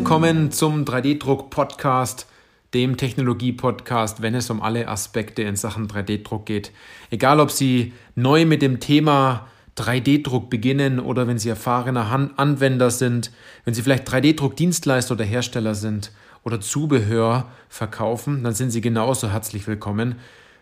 [0.00, 2.26] Willkommen zum 3D-Druck-Podcast,
[2.72, 6.72] dem Technologie-Podcast, wenn es um alle Aspekte in Sachen 3D-Druck geht.
[7.10, 13.30] Egal, ob Sie neu mit dem Thema 3D-Druck beginnen oder wenn Sie erfahrener Anwender sind,
[13.66, 16.12] wenn Sie vielleicht 3D-Druck-Dienstleister oder Hersteller sind
[16.44, 20.14] oder Zubehör verkaufen, dann sind Sie genauso herzlich willkommen,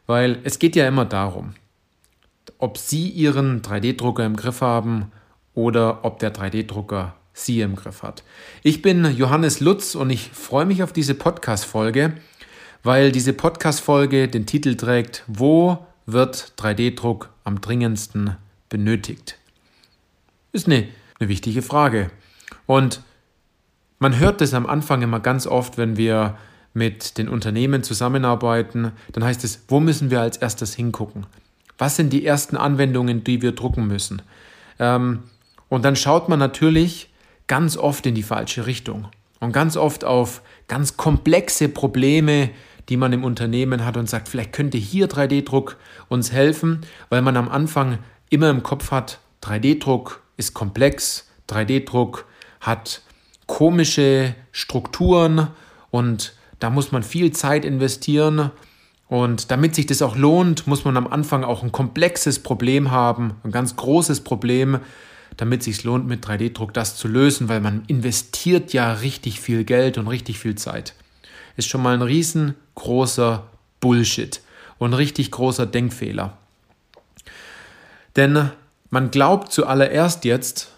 [0.09, 1.55] weil es geht ja immer darum,
[2.59, 5.13] ob Sie Ihren 3D-Drucker im Griff haben
[5.55, 8.25] oder ob der 3D-Drucker Sie im Griff hat.
[8.63, 12.15] Ich bin Johannes Lutz und ich freue mich auf diese Podcast-Folge,
[12.83, 18.37] weil diese Podcast-Folge den Titel trägt: Wo wird 3D-Druck am dringendsten
[18.69, 19.39] benötigt?
[20.53, 20.89] Ist eine,
[21.21, 22.11] eine wichtige Frage.
[22.67, 23.03] Und
[23.99, 26.37] man hört es am Anfang immer ganz oft, wenn wir
[26.75, 31.27] mit den Unternehmen zusammenarbeiten, dann heißt es, wo müssen wir als erstes hingucken?
[31.77, 34.23] Was sind die ersten Anwendungen, die wir drucken müssen?
[34.79, 35.25] Ähm,
[35.69, 37.11] und dann schaut man natürlich
[37.49, 39.09] ganz oft in die falsche Richtung
[39.41, 42.51] und ganz oft auf ganz komplexe Probleme,
[42.89, 45.77] die man im Unternehmen hat und sagt, vielleicht könnte hier 3D-Druck
[46.09, 47.99] uns helfen, weil man am Anfang
[48.31, 52.27] immer im Kopf hat, 3D-Druck ist komplex, 3D-Druck
[52.61, 53.03] hat
[53.47, 55.49] komische Strukturen
[55.91, 58.51] und da muss man viel Zeit investieren.
[59.09, 63.37] Und damit sich das auch lohnt, muss man am Anfang auch ein komplexes Problem haben,
[63.43, 64.81] ein ganz großes Problem,
[65.39, 69.97] damit sich lohnt, mit 3D-Druck das zu lösen, weil man investiert ja richtig viel Geld
[69.97, 70.95] und richtig viel Zeit.
[71.57, 73.47] Ist schon mal ein riesengroßer
[73.81, 74.43] Bullshit
[74.79, 76.37] und richtig großer Denkfehler.
[78.17, 78.51] Denn
[78.91, 80.73] man glaubt zuallererst jetzt,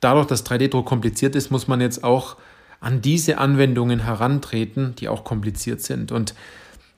[0.00, 2.36] dadurch, dass 3D-Druck kompliziert ist, muss man jetzt auch
[2.80, 6.12] an diese Anwendungen herantreten, die auch kompliziert sind.
[6.12, 6.34] Und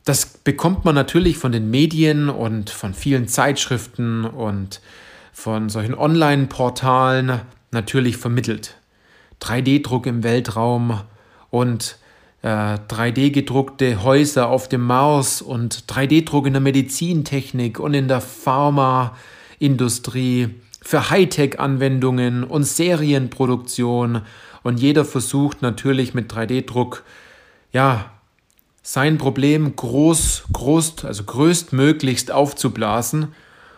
[0.04, 4.80] das bekommt man natürlich von den Medien und von vielen Zeitschriften und
[5.38, 8.74] von solchen Online-Portalen natürlich vermittelt.
[9.40, 11.02] 3D-Druck im Weltraum
[11.50, 11.96] und
[12.42, 20.56] äh, 3D-gedruckte Häuser auf dem Mars und 3D-Druck in der Medizintechnik und in der Pharmaindustrie
[20.82, 24.22] für Hightech-Anwendungen und Serienproduktion.
[24.64, 27.04] Und jeder versucht natürlich mit 3D-Druck,
[27.72, 28.10] ja,
[28.82, 33.36] sein Problem groß, groß, also größtmöglichst aufzublasen,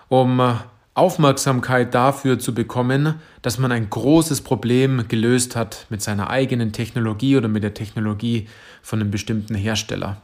[0.08, 0.58] um
[1.00, 7.38] Aufmerksamkeit dafür zu bekommen, dass man ein großes Problem gelöst hat mit seiner eigenen Technologie
[7.38, 8.48] oder mit der Technologie
[8.82, 10.20] von einem bestimmten Hersteller.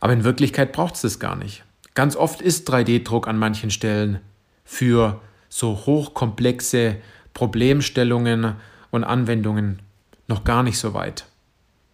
[0.00, 1.62] Aber in Wirklichkeit braucht es das gar nicht.
[1.94, 4.20] Ganz oft ist 3D-Druck an manchen Stellen
[4.64, 5.20] für
[5.50, 6.96] so hochkomplexe
[7.34, 8.54] Problemstellungen
[8.90, 9.80] und Anwendungen
[10.26, 11.26] noch gar nicht so weit.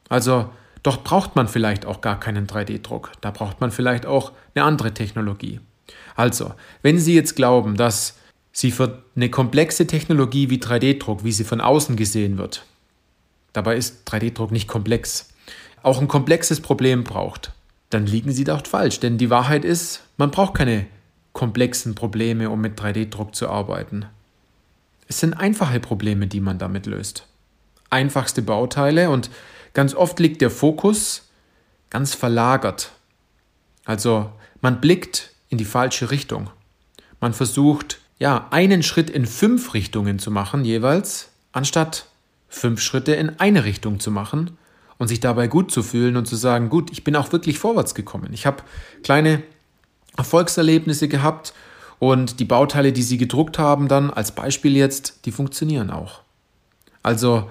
[0.09, 0.51] Also
[0.85, 3.11] doch braucht man vielleicht auch gar keinen 3D-Druck.
[3.23, 5.59] Da braucht man vielleicht auch eine andere Technologie.
[6.15, 8.17] Also, wenn Sie jetzt glauben, dass
[8.53, 12.65] Sie für eine komplexe Technologie wie 3D-Druck, wie sie von außen gesehen wird,
[13.53, 15.29] dabei ist 3D-Druck nicht komplex,
[15.83, 17.53] auch ein komplexes Problem braucht,
[17.91, 18.99] dann liegen Sie dort falsch.
[18.99, 20.87] Denn die Wahrheit ist, man braucht keine
[21.35, 24.07] komplexen Probleme, um mit 3D-Druck zu arbeiten.
[25.07, 27.27] Es sind einfache Probleme, die man damit löst.
[27.91, 29.31] Einfachste Bauteile und
[29.75, 31.29] ganz oft liegt der Fokus
[31.91, 32.93] ganz verlagert.
[33.85, 34.33] Also
[34.63, 36.51] man blickt in die falsche Richtung.
[37.19, 42.09] Man versucht, ja, einen Schritt in fünf Richtungen zu machen jeweils, anstatt
[42.47, 44.59] fünf Schritte in eine Richtung zu machen
[44.99, 47.95] und sich dabei gut zu fühlen und zu sagen, gut, ich bin auch wirklich vorwärts
[47.95, 48.35] gekommen.
[48.35, 48.63] Ich habe
[49.03, 49.43] kleine
[50.19, 51.55] Erfolgserlebnisse gehabt
[51.99, 56.21] und die Bauteile, die sie gedruckt haben, dann als Beispiel jetzt, die funktionieren auch.
[57.03, 57.49] Also,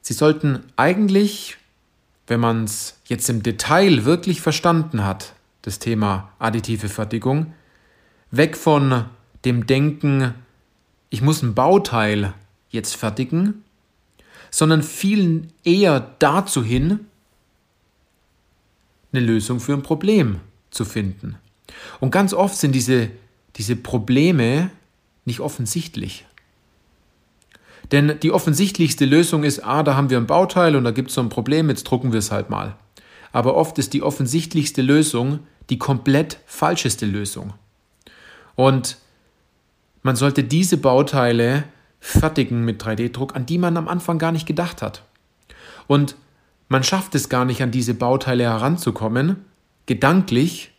[0.00, 1.58] sie sollten eigentlich,
[2.26, 7.54] wenn man es jetzt im Detail wirklich verstanden hat, das Thema additive Fertigung,
[8.30, 9.06] weg von
[9.44, 10.34] dem Denken,
[11.10, 12.34] ich muss ein Bauteil
[12.70, 13.64] jetzt fertigen,
[14.50, 17.00] sondern viel eher dazu hin,
[19.12, 21.36] eine Lösung für ein Problem zu finden.
[22.00, 23.10] Und ganz oft sind diese,
[23.56, 24.70] diese Probleme
[25.24, 26.26] nicht offensichtlich.
[27.90, 31.14] Denn die offensichtlichste Lösung ist, ah, da haben wir ein Bauteil und da gibt es
[31.14, 32.76] so ein Problem, jetzt drucken wir es halt mal.
[33.32, 35.40] Aber oft ist die offensichtlichste Lösung
[35.70, 37.54] die komplett falscheste Lösung.
[38.56, 38.98] Und
[40.02, 41.64] man sollte diese Bauteile
[42.00, 45.04] fertigen mit 3D-Druck, an die man am Anfang gar nicht gedacht hat.
[45.86, 46.16] Und
[46.68, 49.44] man schafft es gar nicht, an diese Bauteile heranzukommen,
[49.86, 50.72] gedanklich,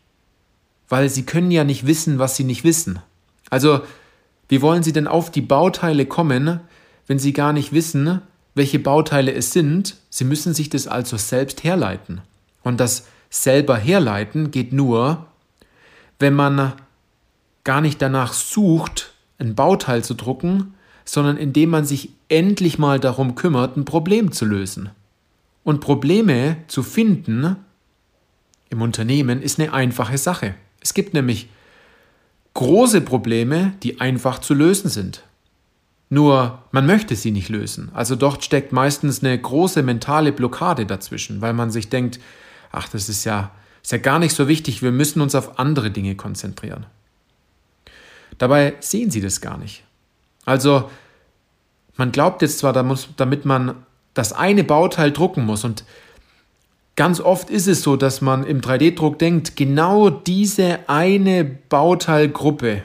[0.89, 2.99] weil sie können ja nicht wissen, was sie nicht wissen.
[3.49, 3.81] Also,
[4.49, 6.59] wie wollen sie denn auf die Bauteile kommen,
[7.07, 8.21] wenn sie gar nicht wissen,
[8.53, 9.95] welche Bauteile es sind?
[10.09, 12.21] Sie müssen sich das also selbst herleiten.
[12.63, 15.25] Und das selber herleiten geht nur,
[16.19, 16.73] wenn man
[17.63, 20.75] gar nicht danach sucht, ein Bauteil zu drucken,
[21.05, 24.89] sondern indem man sich endlich mal darum kümmert, ein Problem zu lösen.
[25.63, 27.55] Und Probleme zu finden
[28.69, 30.55] im Unternehmen ist eine einfache Sache.
[30.81, 31.49] Es gibt nämlich
[32.53, 35.23] große Probleme, die einfach zu lösen sind.
[36.09, 37.89] Nur man möchte sie nicht lösen.
[37.93, 42.19] Also dort steckt meistens eine große mentale Blockade dazwischen, weil man sich denkt,
[42.73, 45.91] ach, das ist ja, ist ja gar nicht so wichtig, wir müssen uns auf andere
[45.91, 46.85] Dinge konzentrieren.
[48.37, 49.83] Dabei sehen sie das gar nicht.
[50.43, 50.89] Also
[51.95, 53.75] man glaubt jetzt zwar, damit man
[54.13, 55.85] das eine Bauteil drucken muss und
[56.95, 62.83] ganz oft ist es so, dass man im 3D-Druck denkt, genau diese eine Bauteilgruppe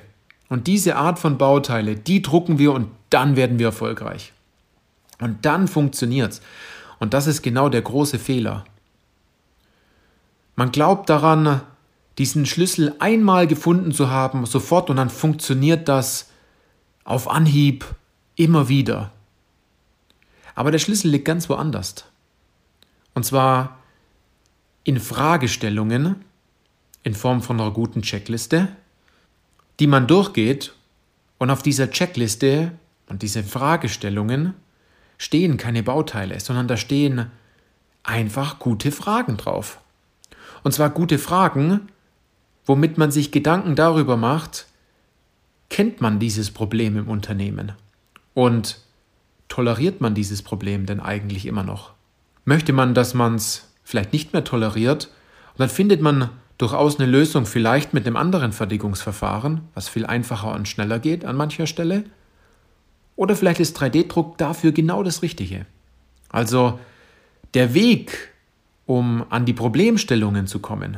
[0.49, 4.33] und diese Art von Bauteile, die drucken wir und dann werden wir erfolgreich.
[5.21, 6.41] Und dann funktioniert es.
[6.99, 8.65] Und das ist genau der große Fehler.
[10.59, 11.61] Man glaubt daran,
[12.19, 16.31] diesen Schlüssel einmal gefunden zu haben, sofort und dann funktioniert das
[17.05, 17.85] auf Anhieb
[18.35, 19.13] immer wieder.
[20.57, 22.07] Aber der Schlüssel liegt ganz woanders.
[23.15, 23.79] Und zwar
[24.83, 26.25] in Fragestellungen
[27.05, 28.67] in Form von einer guten Checkliste,
[29.79, 30.75] die man durchgeht
[31.39, 32.73] und auf dieser Checkliste
[33.07, 34.55] und diese Fragestellungen
[35.19, 37.31] stehen keine Bauteile, sondern da stehen
[38.03, 39.79] einfach gute Fragen drauf.
[40.69, 41.89] Und zwar gute Fragen,
[42.67, 44.67] womit man sich Gedanken darüber macht,
[45.71, 47.73] kennt man dieses Problem im Unternehmen
[48.35, 48.79] und
[49.49, 51.95] toleriert man dieses Problem denn eigentlich immer noch?
[52.45, 55.07] Möchte man, dass man es vielleicht nicht mehr toleriert
[55.55, 56.29] und dann findet man
[56.59, 61.35] durchaus eine Lösung, vielleicht mit einem anderen Fertigungsverfahren, was viel einfacher und schneller geht an
[61.35, 62.05] mancher Stelle?
[63.17, 65.65] Oder vielleicht ist 3D-Druck dafür genau das Richtige.
[66.29, 66.79] Also
[67.55, 68.35] der Weg,
[68.89, 70.97] um an die Problemstellungen zu kommen,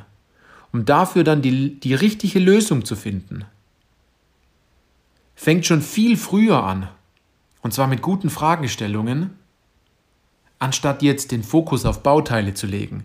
[0.72, 3.44] um dafür dann die, die richtige Lösung zu finden,
[5.34, 6.88] fängt schon viel früher an.
[7.62, 9.30] Und zwar mit guten Fragestellungen,
[10.60, 13.02] anstatt jetzt den Fokus auf Bauteile zu legen.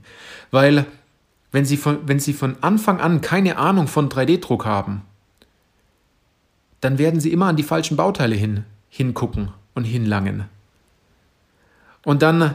[0.51, 0.85] Weil
[1.51, 5.01] wenn Sie von, wenn Sie von Anfang an keine Ahnung von 3D-Druck haben,
[6.81, 10.45] dann werden Sie immer an die falschen Bauteile hin, hingucken und hinlangen.
[12.03, 12.53] Und dann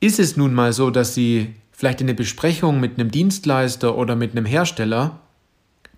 [0.00, 4.14] ist es nun mal so, dass Sie vielleicht in der Besprechung mit einem Dienstleister oder
[4.14, 5.18] mit einem Hersteller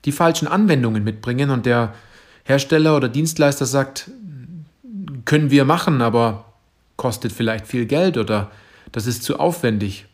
[0.06, 1.92] die falschen Anwendungen mitbringen und der
[2.44, 4.10] Hersteller oder Dienstleister sagt,
[5.26, 6.54] können wir machen, aber
[6.96, 8.50] kostet vielleicht viel Geld oder
[8.92, 10.06] das ist zu aufwendig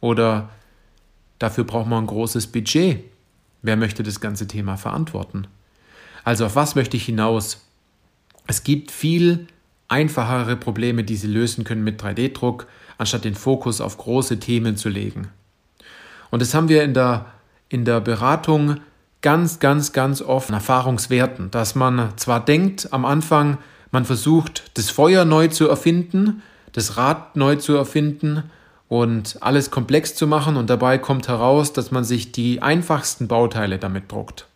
[0.00, 0.48] oder
[1.38, 3.04] dafür braucht man ein großes Budget.
[3.60, 5.46] Wer möchte das ganze Thema verantworten?
[6.24, 7.66] Also auf was möchte ich hinaus?
[8.46, 9.46] Es gibt viel
[9.88, 12.66] einfachere Probleme, die Sie lösen können mit 3D-Druck,
[12.98, 15.28] anstatt den Fokus auf große Themen zu legen.
[16.30, 17.26] Und das haben wir in der,
[17.68, 18.78] in der Beratung
[19.22, 23.58] ganz, ganz, ganz oft Erfahrungswerten, dass man zwar denkt am Anfang,
[23.90, 26.42] man versucht, das Feuer neu zu erfinden,
[26.72, 28.44] das Rad neu zu erfinden
[28.88, 33.78] und alles komplex zu machen und dabei kommt heraus, dass man sich die einfachsten Bauteile
[33.78, 34.46] damit druckt.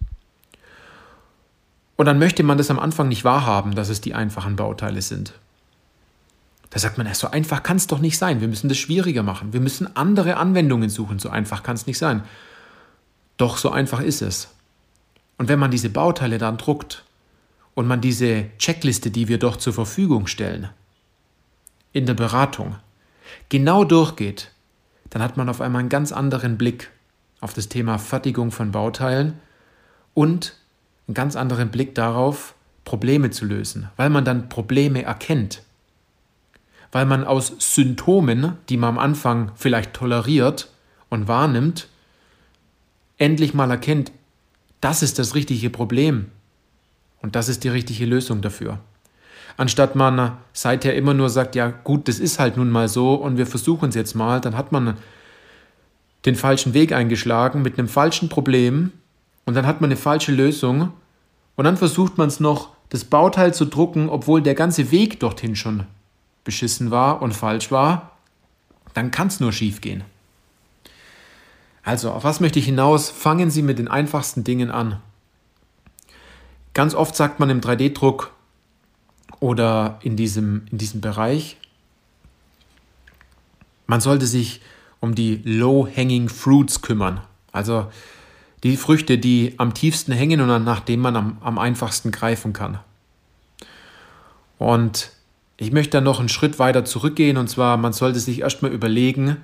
[1.96, 5.34] Und dann möchte man das am Anfang nicht wahrhaben, dass es die einfachen Bauteile sind.
[6.72, 8.40] Da sagt man, so einfach kann es doch nicht sein.
[8.40, 9.52] Wir müssen das schwieriger machen.
[9.52, 11.18] Wir müssen andere Anwendungen suchen.
[11.18, 12.22] So einfach kann es nicht sein.
[13.36, 14.48] Doch so einfach ist es.
[15.36, 17.04] Und wenn man diese Bauteile dann druckt
[17.74, 20.70] und man diese Checkliste, die wir doch zur Verfügung stellen,
[21.92, 22.76] in der Beratung,
[23.50, 24.50] genau durchgeht,
[25.10, 26.90] dann hat man auf einmal einen ganz anderen Blick
[27.42, 29.34] auf das Thema Fertigung von Bauteilen
[30.14, 30.56] und
[31.06, 32.54] einen ganz anderen Blick darauf,
[32.86, 35.62] Probleme zu lösen, weil man dann Probleme erkennt.
[36.92, 40.68] Weil man aus Symptomen, die man am Anfang vielleicht toleriert
[41.08, 41.88] und wahrnimmt,
[43.18, 44.12] endlich mal erkennt,
[44.80, 46.26] das ist das richtige Problem
[47.22, 48.78] und das ist die richtige Lösung dafür.
[49.56, 53.36] Anstatt man seither immer nur sagt, ja gut, das ist halt nun mal so und
[53.36, 54.96] wir versuchen es jetzt mal, dann hat man
[56.24, 58.92] den falschen Weg eingeschlagen mit einem falschen Problem
[59.44, 60.92] und dann hat man eine falsche Lösung
[61.56, 65.56] und dann versucht man es noch, das Bauteil zu drucken, obwohl der ganze Weg dorthin
[65.56, 65.84] schon
[66.44, 68.12] beschissen war und falsch war,
[68.94, 70.04] dann kann es nur schief gehen.
[71.82, 73.10] Also, auf was möchte ich hinaus?
[73.10, 75.00] Fangen Sie mit den einfachsten Dingen an.
[76.74, 78.32] Ganz oft sagt man im 3D-Druck
[79.40, 81.56] oder in diesem, in diesem Bereich,
[83.86, 84.60] man sollte sich
[85.00, 87.20] um die Low-Hanging Fruits kümmern.
[87.50, 87.90] Also
[88.62, 92.78] die Früchte, die am tiefsten hängen und nach denen man am, am einfachsten greifen kann.
[94.58, 95.10] Und
[95.62, 99.36] ich möchte dann noch einen Schritt weiter zurückgehen und zwar, man sollte sich erstmal überlegen,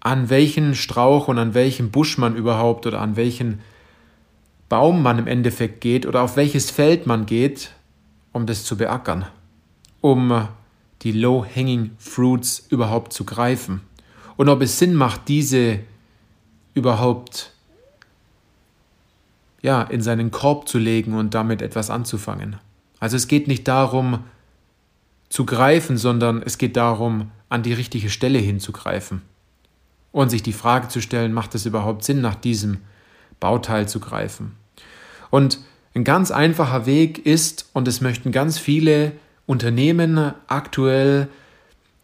[0.00, 3.60] an welchen Strauch und an welchen Busch man überhaupt oder an welchen
[4.68, 7.70] Baum man im Endeffekt geht oder auf welches Feld man geht,
[8.32, 9.26] um das zu beackern.
[10.00, 10.48] um
[11.02, 13.82] die Low-Hanging Fruits überhaupt zu greifen.
[14.36, 15.80] Und ob es Sinn macht, diese
[16.74, 17.52] überhaupt
[19.62, 22.56] ja, in seinen Korb zu legen und damit etwas anzufangen.
[23.00, 24.20] Also es geht nicht darum
[25.28, 29.22] zu greifen, sondern es geht darum, an die richtige Stelle hinzugreifen
[30.12, 32.78] und sich die Frage zu stellen, macht es überhaupt Sinn, nach diesem
[33.40, 34.56] Bauteil zu greifen?
[35.30, 35.58] Und
[35.94, 39.12] ein ganz einfacher Weg ist, und es möchten ganz viele
[39.46, 41.28] Unternehmen aktuell,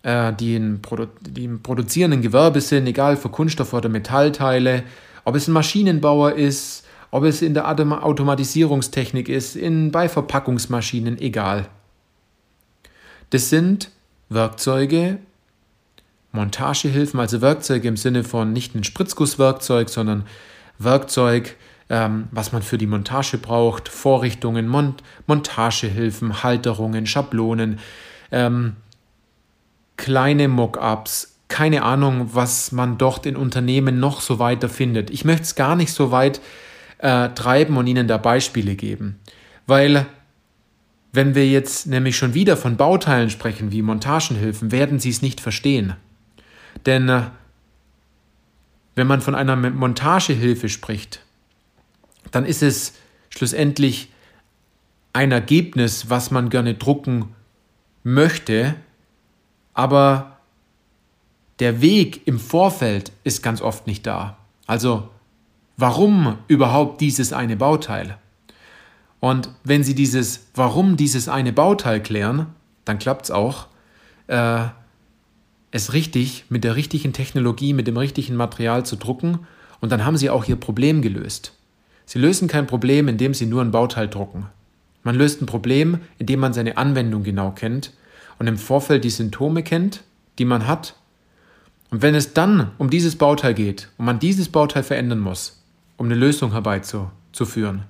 [0.02, 4.83] äh, die, in Produ die im produzierenden Gewerbe sind, egal für Kunststoff oder Metallteile,
[5.25, 11.69] ob es ein Maschinenbauer ist, ob es in der Automatisierungstechnik ist, in, bei Verpackungsmaschinen, egal.
[13.31, 13.90] Das sind
[14.28, 15.19] Werkzeuge,
[16.33, 20.25] Montagehilfen, also Werkzeuge im Sinne von nicht ein Spritzgusswerkzeug, sondern
[20.78, 21.57] Werkzeug,
[21.88, 27.78] ähm, was man für die Montage braucht, Vorrichtungen, Mont Montagehilfen, Halterungen, Schablonen,
[28.33, 28.76] ähm,
[29.97, 35.11] kleine Mockups, keine Ahnung, was man dort in Unternehmen noch so weiter findet.
[35.11, 36.40] Ich möchte es gar nicht so weit
[36.99, 39.21] äh, treiben und Ihnen da Beispiele geben,
[39.66, 40.07] weil
[41.14, 45.40] wenn wir jetzt nämlich schon wieder von Bauteilen sprechen wie Montagenhilfen, werden Sie es nicht
[45.40, 45.94] verstehen.
[46.87, 47.23] Denn äh,
[48.97, 51.21] wenn man von einer Montagehilfe spricht,
[52.33, 52.94] dann ist es
[53.30, 54.11] schlussendlich
[55.12, 57.28] ein Ergebnis, was man gerne drucken
[58.02, 58.75] möchte,
[59.73, 60.38] aber
[61.61, 64.37] der Weg im Vorfeld ist ganz oft nicht da.
[64.66, 65.09] Also
[65.76, 68.18] warum überhaupt dieses eine Bauteil?
[69.25, 72.49] Und wenn Sie dieses Warum dieses eine Bauteil klären,
[72.85, 73.69] dann klappt es auch,
[74.26, 74.66] äh,
[75.71, 79.38] es richtig mit der richtigen Technologie, mit dem richtigen Material zu drucken
[79.81, 81.54] und dann haben Sie auch Ihr Problem gelöst.
[82.04, 84.45] Sie lösen kein Problem, indem Sie nur ein Bauteil drucken.
[85.04, 87.95] Man löst ein Problem, indem man seine Anwendung genau kennt
[88.38, 90.04] und im Vorfeld die Symptome kennt,
[90.38, 90.97] die man hat.
[91.90, 95.62] Und wenn es dann um dieses Bauteil geht und man dieses Bauteil verändern muss,
[95.97, 97.85] um eine Lösung herbeizuführen,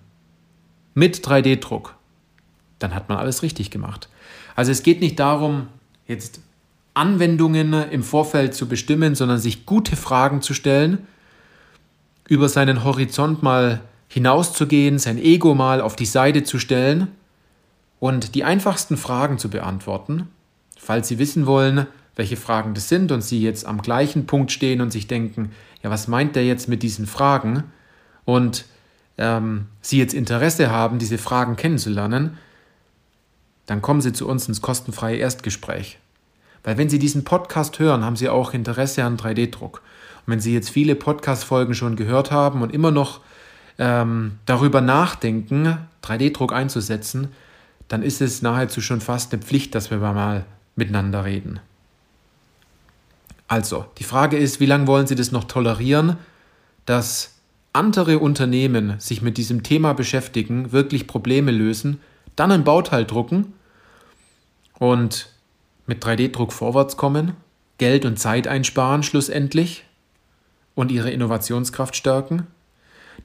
[0.94, 1.94] mit 3D-Druck,
[2.78, 4.08] dann hat man alles richtig gemacht.
[4.56, 5.68] Also es geht nicht darum,
[6.06, 6.40] jetzt
[6.94, 11.06] Anwendungen im Vorfeld zu bestimmen, sondern sich gute Fragen zu stellen,
[12.28, 17.08] über seinen Horizont mal hinauszugehen, sein Ego mal auf die Seite zu stellen
[17.98, 20.28] und die einfachsten Fragen zu beantworten.
[20.78, 21.86] Falls Sie wissen wollen,
[22.16, 25.50] welche Fragen das sind und Sie jetzt am gleichen Punkt stehen und sich denken,
[25.82, 27.64] ja, was meint der jetzt mit diesen Fragen?
[28.24, 28.66] Und
[29.18, 32.38] ähm, Sie jetzt Interesse haben, diese Fragen kennenzulernen,
[33.66, 35.98] dann kommen Sie zu uns ins kostenfreie Erstgespräch.
[36.62, 39.82] Weil wenn Sie diesen Podcast hören, haben Sie auch Interesse an 3D-Druck.
[40.26, 43.20] Und wenn Sie jetzt viele Podcast-Folgen schon gehört haben und immer noch
[43.78, 47.28] ähm, darüber nachdenken, 3D-Druck einzusetzen,
[47.88, 50.44] dann ist es nahezu schon fast eine Pflicht, dass wir mal
[50.74, 51.60] miteinander reden.
[53.46, 56.16] Also, die Frage ist, wie lange wollen Sie das noch tolerieren,
[56.86, 57.33] dass
[57.74, 62.00] andere Unternehmen sich mit diesem Thema beschäftigen, wirklich Probleme lösen,
[62.36, 63.52] dann ein Bauteil drucken
[64.78, 65.28] und
[65.86, 67.32] mit 3D-Druck vorwärts kommen,
[67.78, 69.84] Geld und Zeit einsparen schlussendlich
[70.74, 72.46] und ihre Innovationskraft stärken?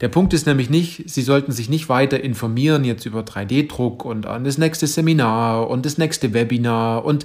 [0.00, 4.26] Der Punkt ist nämlich nicht, Sie sollten sich nicht weiter informieren jetzt über 3D-Druck und
[4.26, 7.24] an das nächste Seminar und das nächste Webinar und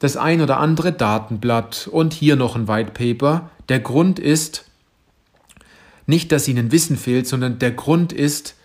[0.00, 3.50] das ein oder andere Datenblatt und hier noch ein White Paper.
[3.68, 4.64] Der Grund ist
[6.06, 8.56] nicht, dass Ihnen Wissen fehlt, sondern der Grund ist,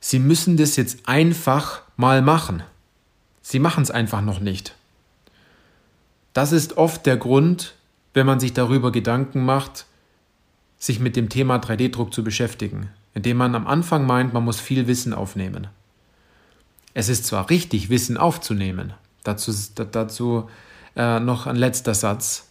[0.00, 2.62] Sie müssen das jetzt einfach mal machen.
[3.40, 4.74] Sie machen es einfach noch nicht.
[6.34, 7.74] Das ist oft der Grund,
[8.12, 9.86] wenn man sich darüber Gedanken macht,
[10.78, 14.86] sich mit dem Thema 3D-Druck zu beschäftigen, indem man am Anfang meint, man muss viel
[14.86, 15.68] Wissen aufnehmen.
[16.92, 20.50] Es ist zwar richtig, Wissen aufzunehmen, dazu, dazu
[20.96, 22.48] äh, noch ein letzter Satz,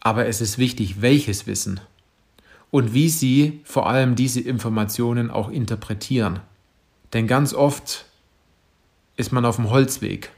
[0.00, 1.80] aber es ist wichtig, welches Wissen
[2.72, 6.40] und wie Sie vor allem diese Informationen auch interpretieren.
[7.12, 8.06] Denn ganz oft
[9.16, 10.30] ist man auf dem Holzweg,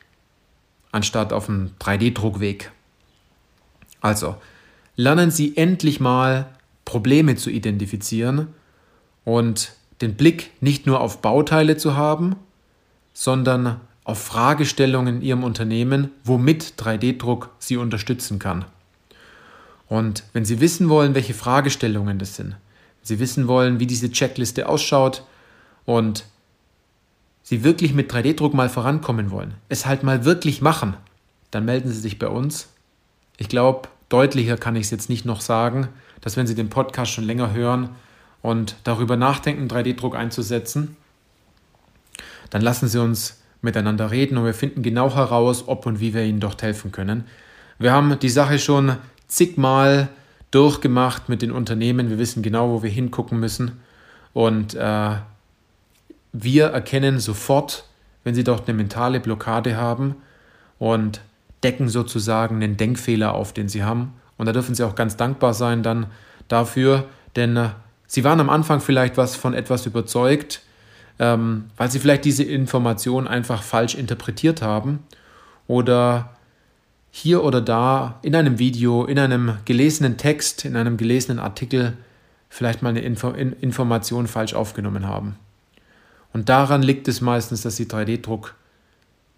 [0.91, 2.73] anstatt auf dem 3D-Druckweg.
[4.01, 4.35] Also,
[4.97, 6.49] lernen Sie endlich mal
[6.85, 8.49] Probleme zu identifizieren
[9.25, 9.73] und
[10.03, 12.35] den Blick nicht nur auf Bauteile zu haben,
[13.13, 18.65] sondern auf Fragestellungen in Ihrem Unternehmen, womit 3D-Druck Sie unterstützen kann.
[19.89, 22.57] Und wenn Sie wissen wollen, welche Fragestellungen das sind,
[23.03, 25.25] Sie wissen wollen, wie diese Checkliste ausschaut
[25.85, 26.25] und
[27.43, 30.95] Sie wirklich mit 3D-Druck mal vorankommen wollen, es halt mal wirklich machen,
[31.51, 32.69] dann melden Sie sich bei uns.
[33.37, 35.89] Ich glaube, deutlicher kann ich es jetzt nicht noch sagen
[36.25, 37.91] dass wenn Sie den Podcast schon länger hören
[38.41, 40.97] und darüber nachdenken, 3D-Druck einzusetzen,
[42.49, 46.25] dann lassen Sie uns miteinander reden und wir finden genau heraus, ob und wie wir
[46.25, 47.25] Ihnen dort helfen können.
[47.79, 48.97] Wir haben die Sache schon
[49.35, 50.09] zigmal
[50.51, 52.11] durchgemacht mit den Unternehmen.
[52.11, 53.81] Wir wissen genau, wo wir hingucken müssen.
[54.33, 55.17] Und äh,
[56.33, 57.85] wir erkennen sofort,
[58.23, 60.17] wenn sie dort eine mentale Blockade haben
[60.79, 61.21] und
[61.63, 64.13] decken sozusagen einen Denkfehler auf, den sie haben.
[64.37, 66.07] Und da dürfen sie auch ganz dankbar sein dann
[66.49, 67.05] dafür,
[67.37, 67.71] denn äh,
[68.07, 70.63] sie waren am Anfang vielleicht was von etwas überzeugt,
[71.19, 75.01] ähm, weil sie vielleicht diese Information einfach falsch interpretiert haben
[75.67, 76.34] oder
[77.17, 81.97] hier oder da in einem Video, in einem gelesenen Text, in einem gelesenen Artikel
[82.49, 85.37] vielleicht mal eine Info Information falsch aufgenommen haben.
[86.33, 88.57] Und daran liegt es meistens, dass Sie 3D-Druck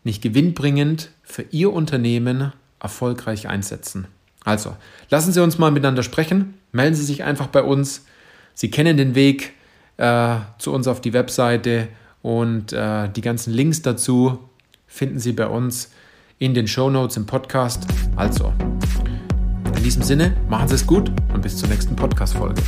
[0.04, 4.06] nicht gewinnbringend für Ihr Unternehmen erfolgreich einsetzen.
[4.42, 4.74] Also,
[5.10, 6.54] lassen Sie uns mal miteinander sprechen.
[6.72, 8.06] Melden Sie sich einfach bei uns.
[8.54, 9.52] Sie kennen den Weg
[9.98, 11.88] äh, zu uns auf die Webseite
[12.22, 14.38] und äh, die ganzen Links dazu
[14.86, 15.90] finden Sie bei uns
[16.38, 17.86] in den Show Notes im Podcast.
[18.16, 18.52] Also,
[19.76, 22.62] in diesem Sinne, machen Sie es gut und bis zur nächsten Podcast-Folge.